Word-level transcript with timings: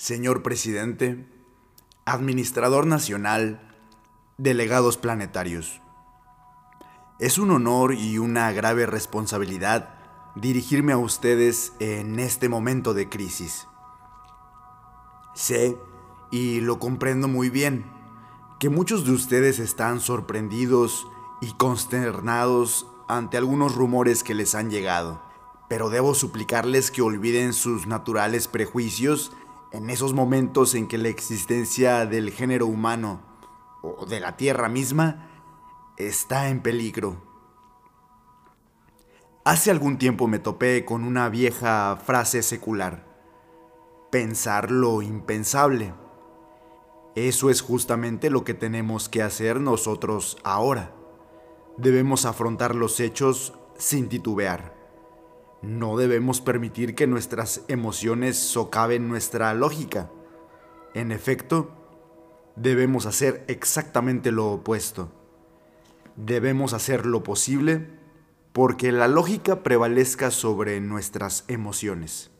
Señor 0.00 0.42
Presidente, 0.42 1.28
Administrador 2.06 2.86
Nacional, 2.86 3.60
Delegados 4.38 4.96
Planetarios. 4.96 5.82
Es 7.18 7.36
un 7.36 7.50
honor 7.50 7.92
y 7.92 8.16
una 8.16 8.50
grave 8.52 8.86
responsabilidad 8.86 9.90
dirigirme 10.36 10.94
a 10.94 10.96
ustedes 10.96 11.74
en 11.80 12.18
este 12.18 12.48
momento 12.48 12.94
de 12.94 13.10
crisis. 13.10 13.66
Sé, 15.34 15.76
y 16.30 16.60
lo 16.60 16.78
comprendo 16.78 17.28
muy 17.28 17.50
bien, 17.50 17.84
que 18.58 18.70
muchos 18.70 19.04
de 19.04 19.12
ustedes 19.12 19.58
están 19.58 20.00
sorprendidos 20.00 21.06
y 21.42 21.52
consternados 21.52 22.86
ante 23.06 23.36
algunos 23.36 23.74
rumores 23.74 24.24
que 24.24 24.32
les 24.32 24.54
han 24.54 24.70
llegado, 24.70 25.20
pero 25.68 25.90
debo 25.90 26.14
suplicarles 26.14 26.90
que 26.90 27.02
olviden 27.02 27.52
sus 27.52 27.86
naturales 27.86 28.48
prejuicios 28.48 29.32
en 29.72 29.90
esos 29.90 30.12
momentos 30.12 30.74
en 30.74 30.88
que 30.88 30.98
la 30.98 31.08
existencia 31.08 32.06
del 32.06 32.30
género 32.30 32.66
humano 32.66 33.20
o 33.82 34.06
de 34.06 34.20
la 34.20 34.36
Tierra 34.36 34.68
misma 34.68 35.30
está 35.96 36.48
en 36.48 36.60
peligro. 36.60 37.22
Hace 39.44 39.70
algún 39.70 39.98
tiempo 39.98 40.26
me 40.26 40.38
topé 40.38 40.84
con 40.84 41.04
una 41.04 41.28
vieja 41.28 41.96
frase 42.04 42.42
secular. 42.42 43.06
Pensar 44.10 44.70
lo 44.70 45.02
impensable. 45.02 45.94
Eso 47.14 47.50
es 47.50 47.60
justamente 47.62 48.30
lo 48.30 48.44
que 48.44 48.54
tenemos 48.54 49.08
que 49.08 49.22
hacer 49.22 49.60
nosotros 49.60 50.38
ahora. 50.44 50.94
Debemos 51.76 52.26
afrontar 52.26 52.74
los 52.74 53.00
hechos 53.00 53.54
sin 53.76 54.08
titubear. 54.08 54.79
No 55.62 55.96
debemos 55.96 56.40
permitir 56.40 56.94
que 56.94 57.06
nuestras 57.06 57.62
emociones 57.68 58.38
socaven 58.38 59.08
nuestra 59.08 59.52
lógica. 59.54 60.10
En 60.94 61.12
efecto, 61.12 61.70
debemos 62.56 63.06
hacer 63.06 63.44
exactamente 63.46 64.32
lo 64.32 64.52
opuesto. 64.52 65.12
Debemos 66.16 66.72
hacer 66.72 67.04
lo 67.06 67.22
posible 67.22 67.88
porque 68.52 68.90
la 68.90 69.06
lógica 69.06 69.62
prevalezca 69.62 70.30
sobre 70.30 70.80
nuestras 70.80 71.44
emociones. 71.48 72.30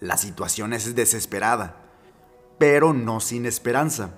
La 0.00 0.16
situación 0.16 0.74
es 0.74 0.94
desesperada, 0.94 1.82
pero 2.58 2.92
no 2.92 3.20
sin 3.20 3.46
esperanza. 3.46 4.14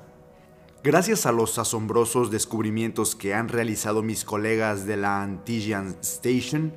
Gracias 0.83 1.27
a 1.27 1.33
los 1.33 1.58
asombrosos 1.58 2.31
descubrimientos 2.31 3.16
que 3.16 3.34
han 3.34 3.48
realizado 3.48 4.03
mis 4.03 4.25
colegas 4.25 4.84
de 4.86 4.97
la 4.97 5.22
Antigian 5.22 5.97
Station, 6.00 6.72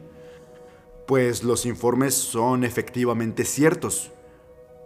pues 1.09 1.43
los 1.43 1.65
informes 1.65 2.13
son 2.13 2.63
efectivamente 2.63 3.43
ciertos. 3.43 4.11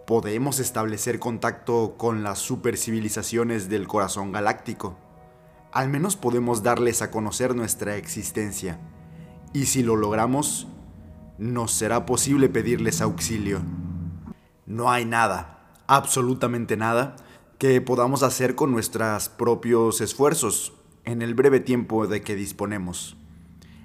Podemos 0.06 0.58
establecer 0.58 1.18
contacto 1.18 1.96
con 1.98 2.22
las 2.22 2.38
supercivilizaciones 2.38 3.68
del 3.68 3.86
corazón 3.86 4.32
galáctico. 4.32 4.96
Al 5.70 5.90
menos 5.90 6.16
podemos 6.16 6.62
darles 6.62 7.02
a 7.02 7.10
conocer 7.10 7.54
nuestra 7.54 7.96
existencia. 7.96 8.80
Y 9.52 9.66
si 9.66 9.82
lo 9.82 9.96
logramos, 9.96 10.66
nos 11.36 11.72
será 11.72 12.06
posible 12.06 12.48
pedirles 12.48 13.02
auxilio. 13.02 13.60
No 14.64 14.90
hay 14.90 15.04
nada, 15.04 15.74
absolutamente 15.86 16.78
nada, 16.78 17.16
que 17.58 17.82
podamos 17.82 18.22
hacer 18.22 18.54
con 18.54 18.72
nuestros 18.72 19.28
propios 19.28 20.00
esfuerzos 20.00 20.72
en 21.04 21.20
el 21.20 21.34
breve 21.34 21.60
tiempo 21.60 22.06
de 22.06 22.22
que 22.22 22.34
disponemos. 22.34 23.18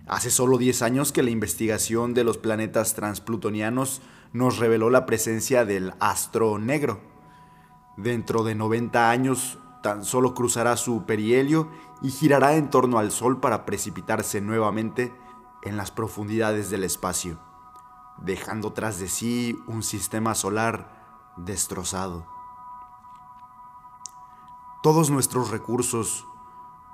Hace 0.10 0.32
solo 0.32 0.58
10 0.58 0.82
años 0.82 1.12
que 1.12 1.22
la 1.22 1.30
investigación 1.30 2.16
de 2.16 2.24
los 2.24 2.40
planetas 2.40 2.96
transplutonianos 2.96 4.02
nos 4.34 4.58
reveló 4.58 4.90
la 4.90 5.06
presencia 5.06 5.66
del 5.66 5.94
astro 6.00 6.58
negro. 6.58 7.00
Dentro 7.96 8.44
de 8.44 8.56
90 8.56 9.12
años 9.12 9.60
tan 9.84 10.04
solo 10.04 10.34
cruzará 10.34 10.78
su 10.78 11.06
perihelio 11.06 11.70
y 12.02 12.10
girará 12.10 12.56
en 12.56 12.72
torno 12.72 12.98
al 12.98 13.12
Sol 13.12 13.40
para 13.40 13.68
precipitarse 13.68 14.42
nuevamente 14.42 15.14
en 15.62 15.78
las 15.78 15.92
profundidades 15.92 16.72
del 16.72 16.86
espacio, 16.86 17.40
dejando 18.18 18.74
tras 18.74 18.98
de 19.00 19.10
sí 19.10 19.60
un 19.68 19.84
sistema 19.84 20.34
solar 20.34 21.34
destrozado. 21.38 22.26
Todos 24.82 25.12
nuestros 25.12 25.52
recursos, 25.52 26.26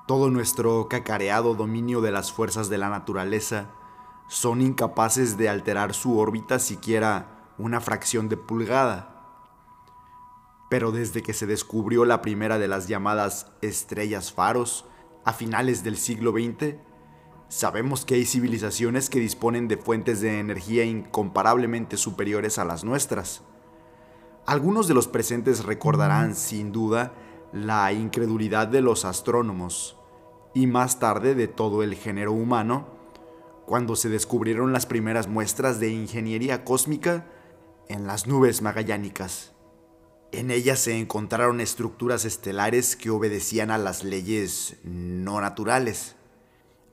todo 0.07 0.29
nuestro 0.29 0.87
cacareado 0.87 1.55
dominio 1.55 2.01
de 2.01 2.11
las 2.11 2.31
fuerzas 2.31 2.69
de 2.69 2.77
la 2.77 2.89
naturaleza 2.89 3.71
son 4.27 4.61
incapaces 4.61 5.37
de 5.37 5.49
alterar 5.49 5.93
su 5.93 6.19
órbita 6.19 6.59
siquiera 6.59 7.53
una 7.57 7.81
fracción 7.81 8.29
de 8.29 8.37
pulgada. 8.37 9.11
Pero 10.69 10.91
desde 10.91 11.23
que 11.23 11.33
se 11.33 11.47
descubrió 11.47 12.05
la 12.05 12.21
primera 12.21 12.59
de 12.59 12.67
las 12.67 12.87
llamadas 12.87 13.51
estrellas 13.61 14.31
faros 14.31 14.85
a 15.23 15.33
finales 15.33 15.83
del 15.83 15.97
siglo 15.97 16.31
XX, 16.31 16.75
sabemos 17.49 18.05
que 18.05 18.15
hay 18.15 18.25
civilizaciones 18.25 19.09
que 19.09 19.19
disponen 19.19 19.67
de 19.67 19.77
fuentes 19.77 20.21
de 20.21 20.39
energía 20.39 20.85
incomparablemente 20.85 21.97
superiores 21.97 22.59
a 22.59 22.65
las 22.65 22.83
nuestras. 22.83 23.41
Algunos 24.45 24.87
de 24.87 24.93
los 24.93 25.07
presentes 25.07 25.65
recordarán, 25.65 26.35
sin 26.35 26.71
duda, 26.71 27.13
la 27.55 27.93
incredulidad 27.93 28.67
de 28.67 28.81
los 28.81 29.05
astrónomos 29.05 29.95
y 30.53 30.67
más 30.67 30.99
tarde 30.99 31.35
de 31.35 31.47
todo 31.47 31.83
el 31.83 31.95
género 31.95 32.33
humano, 32.33 32.85
cuando 33.65 33.95
se 33.95 34.09
descubrieron 34.09 34.73
las 34.73 34.85
primeras 34.85 35.29
muestras 35.29 35.79
de 35.79 35.89
ingeniería 35.89 36.65
cósmica 36.65 37.25
en 37.87 38.07
las 38.07 38.27
nubes 38.27 38.61
magallánicas. 38.61 39.53
En 40.33 40.51
ellas 40.51 40.79
se 40.79 40.99
encontraron 40.99 41.61
estructuras 41.61 42.25
estelares 42.25 42.97
que 42.97 43.09
obedecían 43.09 43.71
a 43.71 43.77
las 43.77 44.03
leyes 44.03 44.75
no 44.83 45.39
naturales. 45.39 46.17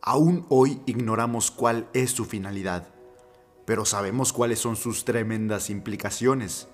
Aún 0.00 0.46
hoy 0.48 0.80
ignoramos 0.86 1.50
cuál 1.50 1.88
es 1.92 2.12
su 2.12 2.24
finalidad, 2.24 2.86
pero 3.64 3.84
sabemos 3.84 4.32
cuáles 4.32 4.60
son 4.60 4.76
sus 4.76 5.04
tremendas 5.04 5.70
implicaciones 5.70 6.68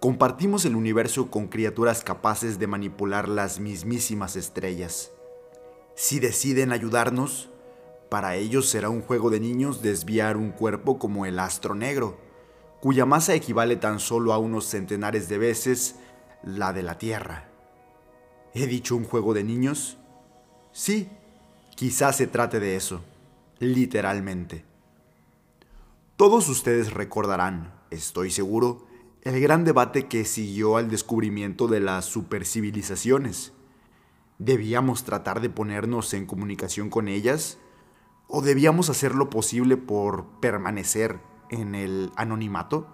Compartimos 0.00 0.64
el 0.64 0.76
universo 0.76 1.28
con 1.28 1.48
criaturas 1.48 2.04
capaces 2.04 2.60
de 2.60 2.68
manipular 2.68 3.28
las 3.28 3.58
mismísimas 3.58 4.36
estrellas. 4.36 5.10
Si 5.96 6.20
deciden 6.20 6.70
ayudarnos, 6.70 7.48
para 8.08 8.36
ellos 8.36 8.68
será 8.68 8.90
un 8.90 9.02
juego 9.02 9.28
de 9.28 9.40
niños 9.40 9.82
desviar 9.82 10.36
un 10.36 10.52
cuerpo 10.52 11.00
como 11.00 11.26
el 11.26 11.40
astro 11.40 11.74
negro, 11.74 12.16
cuya 12.80 13.06
masa 13.06 13.34
equivale 13.34 13.74
tan 13.74 13.98
solo 13.98 14.32
a 14.32 14.38
unos 14.38 14.66
centenares 14.66 15.28
de 15.28 15.38
veces 15.38 15.96
la 16.44 16.72
de 16.72 16.84
la 16.84 16.96
Tierra. 16.96 17.48
¿He 18.54 18.68
dicho 18.68 18.94
un 18.94 19.04
juego 19.04 19.34
de 19.34 19.42
niños? 19.42 19.98
Sí, 20.70 21.08
quizás 21.74 22.16
se 22.16 22.28
trate 22.28 22.60
de 22.60 22.76
eso, 22.76 23.00
literalmente. 23.58 24.64
Todos 26.16 26.48
ustedes 26.48 26.92
recordarán, 26.92 27.74
estoy 27.90 28.30
seguro, 28.30 28.87
el 29.22 29.40
gran 29.40 29.64
debate 29.64 30.06
que 30.06 30.24
siguió 30.24 30.76
al 30.76 30.88
descubrimiento 30.88 31.66
de 31.66 31.80
las 31.80 32.04
supercivilizaciones. 32.04 33.52
¿Debíamos 34.38 35.04
tratar 35.04 35.40
de 35.40 35.50
ponernos 35.50 36.14
en 36.14 36.26
comunicación 36.26 36.90
con 36.90 37.08
ellas? 37.08 37.58
¿O 38.28 38.42
debíamos 38.42 38.90
hacer 38.90 39.14
lo 39.14 39.30
posible 39.30 39.76
por 39.76 40.26
permanecer 40.40 41.20
en 41.50 41.74
el 41.74 42.12
anonimato? 42.14 42.86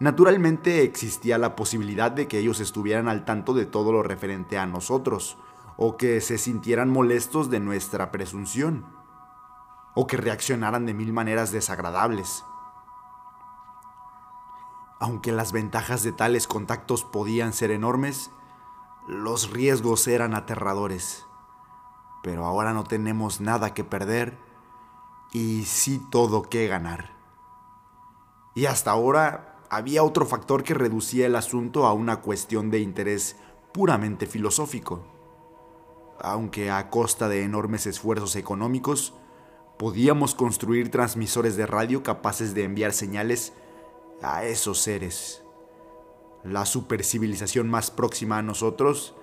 Naturalmente 0.00 0.82
existía 0.82 1.38
la 1.38 1.56
posibilidad 1.56 2.10
de 2.10 2.28
que 2.28 2.38
ellos 2.38 2.60
estuvieran 2.60 3.08
al 3.08 3.24
tanto 3.24 3.52
de 3.52 3.66
todo 3.66 3.92
lo 3.92 4.02
referente 4.02 4.56
a 4.56 4.64
nosotros, 4.64 5.36
o 5.76 5.96
que 5.96 6.20
se 6.20 6.38
sintieran 6.38 6.88
molestos 6.88 7.50
de 7.50 7.60
nuestra 7.60 8.10
presunción, 8.10 8.86
o 9.94 10.06
que 10.06 10.16
reaccionaran 10.16 10.86
de 10.86 10.94
mil 10.94 11.12
maneras 11.12 11.52
desagradables. 11.52 12.44
Aunque 15.00 15.32
las 15.32 15.52
ventajas 15.52 16.02
de 16.02 16.12
tales 16.12 16.46
contactos 16.46 17.04
podían 17.04 17.52
ser 17.52 17.70
enormes, 17.70 18.30
los 19.06 19.50
riesgos 19.50 20.06
eran 20.08 20.34
aterradores. 20.34 21.24
Pero 22.22 22.44
ahora 22.44 22.72
no 22.72 22.84
tenemos 22.84 23.40
nada 23.40 23.74
que 23.74 23.84
perder 23.84 24.36
y 25.32 25.64
sí 25.64 26.02
todo 26.10 26.42
que 26.42 26.66
ganar. 26.66 27.12
Y 28.54 28.66
hasta 28.66 28.90
ahora 28.90 29.56
había 29.70 30.02
otro 30.02 30.26
factor 30.26 30.64
que 30.64 30.74
reducía 30.74 31.26
el 31.26 31.36
asunto 31.36 31.86
a 31.86 31.92
una 31.92 32.20
cuestión 32.20 32.70
de 32.70 32.80
interés 32.80 33.36
puramente 33.72 34.26
filosófico. 34.26 35.04
Aunque 36.20 36.70
a 36.70 36.90
costa 36.90 37.28
de 37.28 37.44
enormes 37.44 37.86
esfuerzos 37.86 38.34
económicos, 38.34 39.14
podíamos 39.78 40.34
construir 40.34 40.90
transmisores 40.90 41.56
de 41.56 41.66
radio 41.66 42.02
capaces 42.02 42.54
de 42.54 42.64
enviar 42.64 42.92
señales 42.92 43.52
a 44.22 44.44
esos 44.44 44.78
seres. 44.78 45.42
La 46.44 46.66
supercivilización 46.66 47.68
más 47.68 47.90
próxima 47.90 48.38
a 48.38 48.42
nosotros 48.42 49.14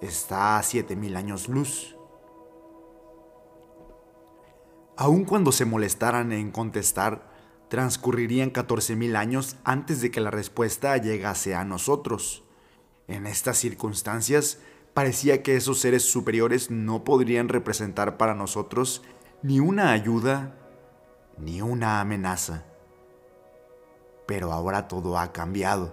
está 0.00 0.58
a 0.58 0.62
7000 0.62 1.16
años 1.16 1.48
luz. 1.48 1.96
Aun 4.96 5.24
cuando 5.24 5.50
se 5.52 5.64
molestaran 5.64 6.32
en 6.32 6.50
contestar, 6.50 7.30
transcurrirían 7.68 8.52
14.000 8.52 9.16
años 9.16 9.56
antes 9.64 10.00
de 10.00 10.10
que 10.10 10.20
la 10.20 10.30
respuesta 10.30 10.96
llegase 10.96 11.54
a 11.54 11.64
nosotros. 11.64 12.44
En 13.08 13.26
estas 13.26 13.58
circunstancias, 13.58 14.58
parecía 14.92 15.42
que 15.42 15.56
esos 15.56 15.78
seres 15.80 16.02
superiores 16.02 16.70
no 16.70 17.04
podrían 17.04 17.48
representar 17.48 18.16
para 18.16 18.34
nosotros 18.34 19.02
ni 19.42 19.60
una 19.60 19.92
ayuda 19.92 20.56
ni 21.38 21.62
una 21.62 22.00
amenaza. 22.00 22.69
Pero 24.30 24.52
ahora 24.52 24.86
todo 24.86 25.18
ha 25.18 25.32
cambiado. 25.32 25.92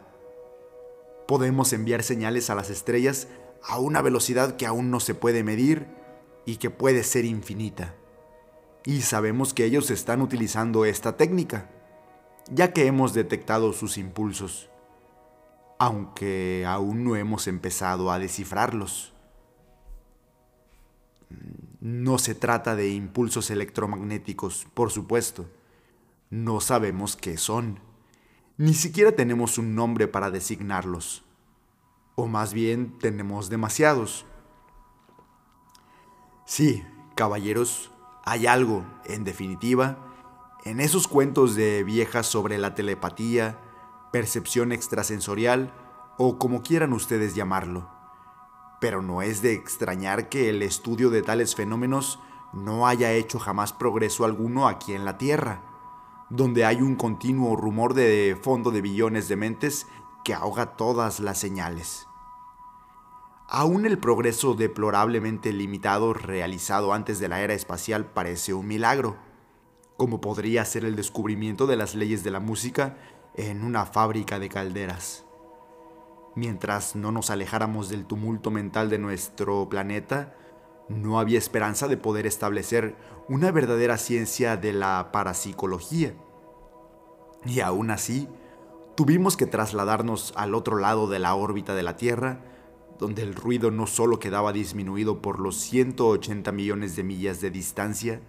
Podemos 1.28 1.74
enviar 1.74 2.04
señales 2.04 2.52
a 2.52 2.56
las 2.56 2.70
estrellas 2.70 3.30
a 3.64 3.80
una 3.80 4.04
velocidad 4.04 4.58
que 4.58 4.68
aún 4.68 4.92
no 4.92 5.00
se 5.00 5.16
puede 5.16 5.44
medir 5.44 5.88
y 6.46 6.58
que 6.58 6.70
puede 6.70 7.04
ser 7.04 7.26
infinita. 7.26 7.96
Y 8.86 9.02
sabemos 9.02 9.56
que 9.56 9.66
ellos 9.66 9.90
están 9.90 10.22
utilizando 10.22 10.86
esta 10.86 11.18
técnica, 11.18 11.72
ya 12.52 12.74
que 12.74 12.86
hemos 12.86 13.16
detectado 13.16 13.74
sus 13.74 13.98
impulsos, 13.98 14.70
aunque 15.80 16.64
aún 16.68 17.06
no 17.06 17.16
hemos 17.16 17.48
empezado 17.48 18.12
a 18.12 18.20
descifrarlos. 18.20 19.16
No 21.82 22.20
se 22.20 22.36
trata 22.36 22.76
de 22.76 22.90
impulsos 22.90 23.50
electromagnéticos, 23.50 24.68
por 24.76 24.92
supuesto. 24.92 25.50
No 26.30 26.62
sabemos 26.62 27.16
qué 27.16 27.38
son. 27.38 27.87
Ni 28.58 28.74
siquiera 28.74 29.12
tenemos 29.12 29.58
un 29.58 29.76
nombre 29.76 30.08
para 30.08 30.32
designarlos. 30.32 31.24
O 32.16 32.28
más 32.28 32.54
bien 32.54 32.98
tenemos 33.00 33.50
demasiados. 33.50 34.26
Sí, 36.46 36.84
caballeros, 37.16 37.92
hay 38.26 38.48
algo, 38.48 38.86
en 39.06 39.24
definitiva, 39.24 39.98
en 40.66 40.80
esos 40.80 41.08
cuentos 41.08 41.56
de 41.56 41.84
viejas 41.84 42.26
sobre 42.26 42.58
la 42.58 42.74
telepatía, 42.74 43.60
percepción 44.12 44.72
extrasensorial 44.72 45.74
o 46.18 46.40
como 46.40 46.64
quieran 46.64 46.94
ustedes 46.94 47.36
llamarlo 47.36 47.98
pero 48.80 49.02
no 49.02 49.22
es 49.22 49.42
de 49.42 49.54
extrañar 49.54 50.30
que 50.30 50.50
el 50.50 50.62
estudio 50.62 51.10
de 51.10 51.22
tales 51.22 51.56
fenómenos 51.56 52.20
no 52.54 52.88
haya 52.88 53.12
hecho 53.12 53.40
jamás 53.40 53.74
progreso 53.74 54.26
alguno 54.26 54.68
aquí 54.68 54.94
en 54.94 55.06
la 55.06 55.18
Tierra, 55.18 55.62
donde 56.30 56.66
hay 56.66 56.82
un 56.82 56.96
continuo 56.96 57.56
rumor 57.56 57.94
de 57.94 58.38
fondo 58.42 58.72
de 58.72 58.82
billones 58.82 59.28
de 59.28 59.36
mentes 59.36 59.88
que 60.24 60.34
ahoga 60.34 60.76
todas 60.76 61.20
las 61.20 61.38
señales. 61.38 62.08
Aún 63.50 63.86
el 63.86 63.98
progreso 63.98 64.56
deplorablemente 64.56 65.54
limitado 65.54 66.14
realizado 66.14 66.92
antes 66.92 67.20
de 67.20 67.30
la 67.30 67.42
era 67.42 67.54
espacial 67.54 68.06
parece 68.06 68.54
un 68.54 68.68
milagro, 68.68 69.16
como 69.96 70.20
podría 70.20 70.66
ser 70.66 70.84
el 70.84 70.98
descubrimiento 70.98 71.66
de 71.66 71.78
las 71.78 71.96
leyes 71.96 72.26
de 72.26 72.32
la 72.32 72.42
música 72.42 72.98
en 73.36 73.64
una 73.64 73.86
fábrica 73.86 74.38
de 74.38 74.50
calderas. 74.50 75.24
Mientras 76.36 76.96
no 76.96 77.14
nos 77.14 77.30
alejáramos 77.30 77.88
del 77.88 78.06
tumulto 78.06 78.52
mental 78.52 78.90
de 78.90 79.00
nuestro 79.00 79.70
planeta, 79.70 80.36
no 80.90 81.20
había 81.20 81.38
esperanza 81.38 81.88
de 81.88 81.98
poder 81.98 82.26
establecer 82.26 82.96
una 83.28 83.52
verdadera 83.52 83.98
ciencia 83.98 84.58
de 84.58 84.74
la 84.74 85.10
parapsicología. 85.12 86.14
Y 87.46 87.60
aún 87.60 87.92
así, 87.92 88.28
tuvimos 88.96 89.38
que 89.38 89.46
trasladarnos 89.46 90.34
al 90.36 90.56
otro 90.56 90.78
lado 90.78 91.08
de 91.08 91.20
la 91.20 91.36
órbita 91.36 91.76
de 91.76 91.84
la 91.84 91.98
Tierra, 91.98 92.42
donde 93.00 93.22
el 93.22 93.36
ruido 93.36 93.70
no 93.70 93.86
solo 93.86 94.20
quedaba 94.20 94.54
disminuido 94.54 95.22
por 95.22 95.40
los 95.40 95.58
180 95.58 96.52
millones 96.52 96.96
de 96.96 97.04
millas 97.04 97.42
de 97.42 97.52
distancia, 97.52 98.22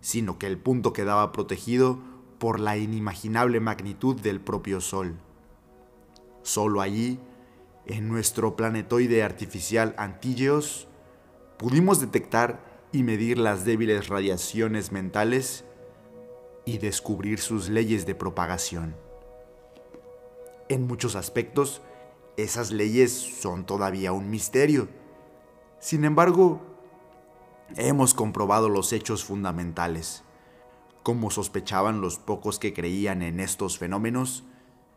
sino 0.00 0.38
que 0.38 0.46
el 0.46 0.58
punto 0.58 0.92
quedaba 0.92 1.32
protegido 1.32 1.98
por 2.38 2.60
la 2.60 2.76
inimaginable 2.76 3.60
magnitud 3.60 4.20
del 4.20 4.40
propio 4.40 4.80
Sol. 4.80 5.16
Solo 6.42 6.80
allí, 6.80 7.18
en 7.86 8.08
nuestro 8.08 8.56
planetoide 8.56 9.22
artificial 9.22 9.94
Antillos, 9.98 10.88
pudimos 11.64 11.98
detectar 11.98 12.60
y 12.92 13.04
medir 13.04 13.38
las 13.38 13.64
débiles 13.64 14.08
radiaciones 14.08 14.92
mentales 14.92 15.64
y 16.66 16.76
descubrir 16.76 17.40
sus 17.40 17.70
leyes 17.70 18.04
de 18.04 18.14
propagación. 18.14 18.94
En 20.68 20.86
muchos 20.86 21.16
aspectos, 21.16 21.80
esas 22.36 22.70
leyes 22.70 23.12
son 23.12 23.64
todavía 23.64 24.12
un 24.12 24.28
misterio. 24.28 24.88
Sin 25.78 26.04
embargo, 26.04 26.60
hemos 27.76 28.12
comprobado 28.12 28.68
los 28.68 28.92
hechos 28.92 29.24
fundamentales. 29.24 30.22
Como 31.02 31.30
sospechaban 31.30 32.02
los 32.02 32.18
pocos 32.18 32.58
que 32.58 32.74
creían 32.74 33.22
en 33.22 33.40
estos 33.40 33.78
fenómenos, 33.78 34.44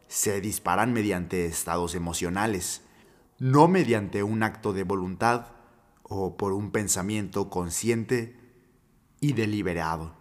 se 0.09 0.41
disparan 0.41 0.91
mediante 0.91 1.45
estados 1.45 1.95
emocionales, 1.95 2.83
no 3.39 3.69
mediante 3.69 4.21
un 4.21 4.43
acto 4.43 4.73
de 4.73 4.83
voluntad 4.83 5.55
o 6.09 6.38
por 6.38 6.54
un 6.54 6.71
pensamiento 6.71 7.50
consciente 7.50 8.39
y 9.19 9.33
deliberado. 9.33 10.13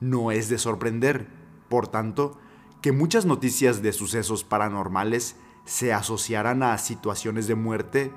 No 0.00 0.30
es 0.30 0.48
de 0.48 0.58
sorprender, 0.58 1.28
por 1.68 1.88
tanto, 1.88 2.38
que 2.80 2.92
muchas 2.92 3.24
noticias 3.26 3.82
de 3.82 3.92
sucesos 3.92 4.44
paranormales 4.44 5.36
se 5.64 5.92
asociaran 5.92 6.62
a 6.62 6.76
situaciones 6.78 7.46
de 7.46 7.54
muerte 7.54 8.12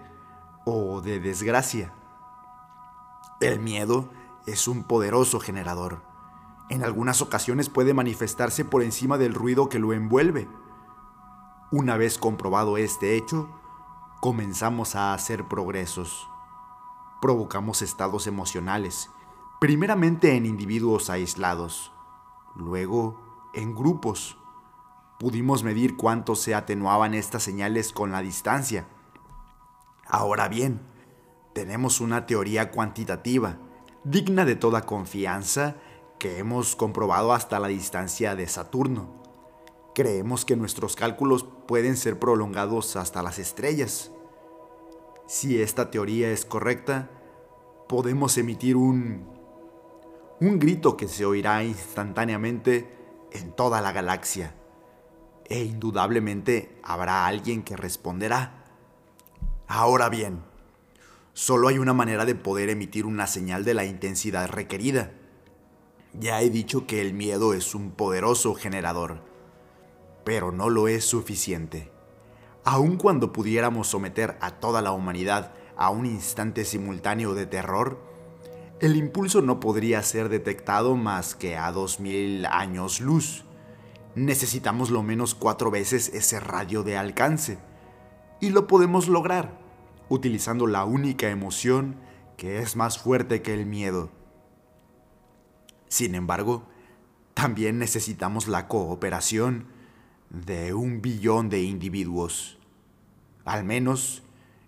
o 0.66 1.02
de 1.02 1.20
desgracia. 1.20 1.94
El 3.40 3.60
miedo 3.60 4.10
es 4.48 4.68
un 4.68 4.84
poderoso 4.84 5.40
generador 5.40 6.16
en 6.70 6.84
algunas 6.84 7.22
ocasiones 7.22 7.70
puede 7.70 7.94
manifestarse 7.94 8.66
por 8.66 8.82
encima 8.82 9.18
del 9.18 9.36
ruido 9.36 9.70
que 9.70 9.78
lo 9.78 9.94
envuelve. 9.94 10.48
Una 11.72 11.96
vez 11.96 12.18
comprobado 12.18 12.78
este 12.78 13.16
hecho, 13.16 13.50
comenzamos 14.20 14.96
a 14.96 15.14
hacer 15.14 15.48
progresos. 15.48 16.28
Provocamos 17.26 17.82
estados 17.82 18.28
emocionales, 18.28 19.10
primeramente 19.60 20.36
en 20.36 20.46
individuos 20.46 21.10
aislados, 21.10 21.92
luego 22.56 23.20
en 23.56 23.74
grupos. 23.74 24.38
Pudimos 25.18 25.64
medir 25.64 25.98
cuánto 25.98 26.36
se 26.36 26.54
atenuaban 26.54 27.16
estas 27.16 27.42
señales 27.42 27.92
con 27.94 28.12
la 28.12 28.22
distancia. 28.22 28.86
Ahora 30.06 30.50
bien, 30.50 30.82
tenemos 31.54 32.00
una 32.00 32.28
teoría 32.28 32.70
cuantitativa, 32.70 33.58
digna 34.04 34.46
de 34.46 34.56
toda 34.56 34.84
confianza 34.84 35.78
que 36.20 36.38
hemos 36.38 36.76
comprobado 36.76 37.34
hasta 37.34 37.60
la 37.60 37.70
distancia 37.70 38.36
de 38.36 38.48
Saturno. 38.48 39.10
Creemos 39.96 40.46
que 40.46 40.56
nuestros 40.56 40.96
cálculos 40.96 41.44
pueden 41.68 41.98
ser 41.98 42.20
prolongados 42.20 42.96
hasta 42.96 43.24
las 43.24 43.40
estrellas. 43.40 44.12
Si 45.28 45.62
esta 45.62 45.92
teoría 45.92 46.32
es 46.32 46.46
correcta, 46.46 47.10
podemos 47.88 48.38
emitir 48.38 48.76
un 48.76 49.34
un 50.42 50.60
grito 50.60 50.98
que 50.98 51.08
se 51.08 51.26
oirá 51.26 51.64
instantáneamente 51.64 52.94
en 53.32 53.54
toda 53.54 53.82
la 53.82 53.94
galaxia. 53.94 54.54
E 55.46 55.64
indudablemente 55.64 56.78
habrá 56.84 57.26
alguien 57.26 57.64
que 57.64 57.78
responderá. 57.78 58.66
Ahora 59.68 60.10
bien, 60.10 60.44
solo 61.34 61.70
hay 61.70 61.78
una 61.78 61.94
manera 61.94 62.26
de 62.26 62.36
poder 62.36 62.70
emitir 62.70 63.06
una 63.06 63.28
señal 63.28 63.64
de 63.64 63.74
la 63.74 63.86
intensidad 63.86 64.50
requerida 64.50 65.12
ya 66.20 66.42
he 66.42 66.50
dicho 66.50 66.88
que 66.88 67.02
el 67.02 67.14
miedo 67.14 67.54
es 67.54 67.76
un 67.76 67.92
poderoso 67.92 68.56
generador, 68.56 69.22
pero 70.24 70.52
no 70.52 70.70
lo 70.70 70.88
es 70.88 71.04
suficiente. 71.04 71.92
Aun 72.66 72.98
cuando 72.98 73.32
pudiéramos 73.32 73.88
someter 73.88 74.38
a 74.42 74.52
toda 74.52 74.82
la 74.82 74.92
humanidad 74.92 75.54
a 75.78 75.90
un 75.90 76.06
instante 76.06 76.66
simultáneo 76.66 77.34
de 77.36 77.46
terror, 77.46 78.02
el 78.82 78.98
impulso 78.98 79.42
no 79.42 79.60
podría 79.60 80.04
ser 80.04 80.28
detectado 80.30 80.96
más 80.96 81.36
que 81.36 81.56
a 81.58 81.72
2000 81.72 82.46
años 82.48 83.00
luz. 83.00 83.46
Necesitamos 84.16 84.90
lo 84.90 85.04
menos 85.04 85.36
cuatro 85.36 85.72
veces 85.72 86.10
ese 86.10 86.40
radio 86.40 86.84
de 86.84 86.98
alcance. 86.98 87.60
Y 88.42 88.50
lo 88.50 88.68
podemos 88.68 89.08
lograr, 89.08 89.58
utilizando 90.10 90.68
la 90.68 90.84
única 90.84 91.30
emoción 91.30 91.96
que 92.36 92.60
es 92.60 92.76
más 92.76 92.98
fuerte 92.98 93.42
que 93.42 93.54
el 93.54 93.66
miedo 93.66 94.10
sin 95.96 96.14
embargo, 96.16 96.68
también 97.34 97.80
necesitamos 97.80 98.50
la 98.50 98.68
cooperación 98.68 99.68
de 100.44 100.74
un 100.74 101.02
billón 101.02 101.50
de 101.50 101.64
individuos, 101.64 102.58
al 103.46 103.64
menos 103.64 104.24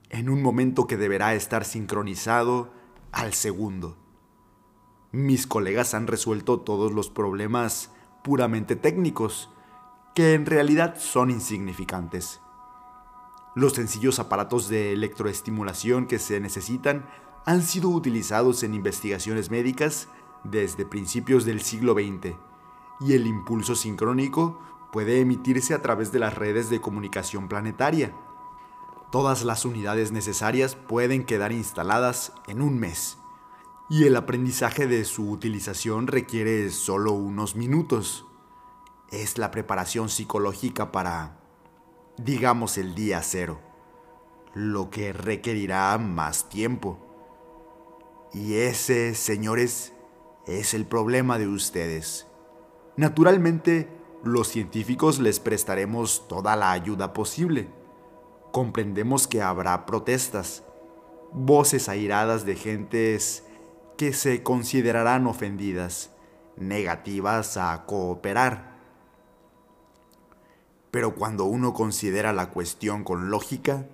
en 0.09 0.29
un 0.29 0.41
momento 0.41 0.87
que 0.87 0.95
deberá 0.95 1.35
estar 1.35 1.65
sincronizado 1.65 2.71
al 3.11 3.33
segundo. 3.33 3.97
Mis 5.11 5.45
colegas 5.45 5.93
han 5.93 6.07
resuelto 6.07 6.61
todos 6.61 6.93
los 6.93 7.09
problemas 7.09 7.91
puramente 8.23 8.75
técnicos, 8.75 9.49
que 10.15 10.33
en 10.33 10.45
realidad 10.45 10.95
son 10.97 11.31
insignificantes. 11.31 12.39
Los 13.55 13.73
sencillos 13.73 14.19
aparatos 14.19 14.69
de 14.69 14.93
electroestimulación 14.93 16.07
que 16.07 16.19
se 16.19 16.39
necesitan 16.39 17.05
han 17.45 17.61
sido 17.61 17.89
utilizados 17.89 18.63
en 18.63 18.73
investigaciones 18.73 19.51
médicas 19.51 20.07
desde 20.43 20.85
principios 20.85 21.45
del 21.45 21.61
siglo 21.61 21.93
XX 21.93 22.35
y 23.01 23.13
el 23.13 23.27
impulso 23.27 23.75
sincrónico 23.75 24.61
puede 24.91 25.19
emitirse 25.19 25.73
a 25.73 25.81
través 25.81 26.11
de 26.11 26.19
las 26.19 26.35
redes 26.35 26.69
de 26.69 26.81
comunicación 26.81 27.47
planetaria. 27.47 28.13
Todas 29.11 29.43
las 29.43 29.65
unidades 29.65 30.11
necesarias 30.11 30.75
pueden 30.75 31.23
quedar 31.23 31.51
instaladas 31.51 32.33
en 32.47 32.61
un 32.61 32.79
mes 32.79 33.17
y 33.89 34.03
el 34.03 34.15
aprendizaje 34.17 34.85
de 34.85 35.05
su 35.05 35.29
utilización 35.31 36.07
requiere 36.07 36.69
solo 36.71 37.13
unos 37.13 37.55
minutos. 37.55 38.25
Es 39.11 39.37
la 39.37 39.49
preparación 39.51 40.09
psicológica 40.09 40.91
para, 40.91 41.39
digamos, 42.17 42.77
el 42.77 42.95
día 42.95 43.21
cero, 43.23 43.61
lo 44.53 44.89
que 44.89 45.13
requerirá 45.13 45.97
más 45.97 46.49
tiempo. 46.49 46.99
Y 48.33 48.55
ese, 48.55 49.15
señores, 49.15 49.93
es 50.45 50.73
el 50.73 50.85
problema 50.85 51.37
de 51.37 51.47
ustedes. 51.47 52.27
Naturalmente, 52.97 53.87
los 54.23 54.47
científicos 54.47 55.19
les 55.19 55.39
prestaremos 55.39 56.27
toda 56.27 56.55
la 56.55 56.71
ayuda 56.71 57.13
posible. 57.13 57.69
Comprendemos 58.51 59.27
que 59.27 59.41
habrá 59.41 59.85
protestas, 59.85 60.63
voces 61.31 61.89
airadas 61.89 62.45
de 62.45 62.55
gentes 62.55 63.43
que 63.97 64.13
se 64.13 64.43
considerarán 64.43 65.27
ofendidas, 65.27 66.11
negativas 66.55 67.57
a 67.57 67.85
cooperar. 67.85 68.77
Pero 70.91 71.15
cuando 71.15 71.45
uno 71.45 71.73
considera 71.73 72.33
la 72.33 72.49
cuestión 72.49 73.03
con 73.03 73.29
lógica, 73.29 73.87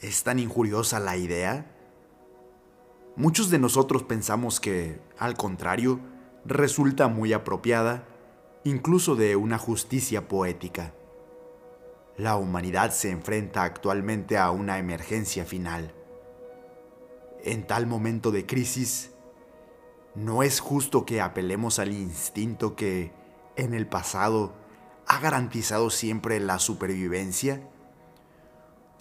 ¿es 0.00 0.22
tan 0.24 0.38
injuriosa 0.38 1.00
la 1.00 1.16
idea? 1.16 1.74
Muchos 3.16 3.50
de 3.50 3.58
nosotros 3.58 4.04
pensamos 4.04 4.60
que, 4.60 5.00
al 5.18 5.36
contrario, 5.36 6.00
resulta 6.44 7.08
muy 7.08 7.32
apropiada, 7.32 8.04
incluso 8.68 9.16
de 9.16 9.34
una 9.34 9.56
justicia 9.56 10.28
poética. 10.28 10.92
La 12.18 12.36
humanidad 12.36 12.90
se 12.90 13.10
enfrenta 13.10 13.64
actualmente 13.64 14.36
a 14.36 14.50
una 14.50 14.78
emergencia 14.78 15.46
final. 15.46 15.94
En 17.42 17.66
tal 17.66 17.86
momento 17.86 18.30
de 18.30 18.44
crisis, 18.44 19.12
¿no 20.14 20.42
es 20.42 20.60
justo 20.60 21.06
que 21.06 21.22
apelemos 21.22 21.78
al 21.78 21.92
instinto 21.92 22.76
que, 22.76 23.10
en 23.56 23.72
el 23.72 23.86
pasado, 23.86 24.52
ha 25.06 25.18
garantizado 25.18 25.88
siempre 25.88 26.38
la 26.38 26.58
supervivencia? 26.58 27.66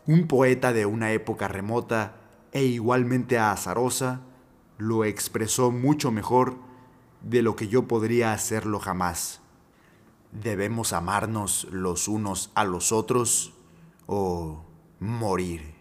Un 0.06 0.28
poeta 0.28 0.72
de 0.72 0.86
una 0.86 1.12
época 1.12 1.50
remota 1.50 2.22
e 2.54 2.64
igualmente 2.64 3.38
azarosa, 3.38 4.22
lo 4.78 5.04
expresó 5.04 5.72
mucho 5.72 6.10
mejor 6.10 6.56
de 7.22 7.42
lo 7.42 7.58
que 7.58 7.68
yo 7.68 7.86
podría 7.90 8.32
hacerlo 8.32 8.80
jamás. 8.80 9.42
Debemos 10.32 10.94
amarnos 10.94 11.68
los 11.72 12.08
unos 12.08 12.52
a 12.54 12.64
los 12.66 12.92
otros 12.92 13.54
o 14.06 14.64
morir. 15.00 15.77